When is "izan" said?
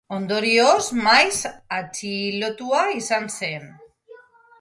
3.01-3.29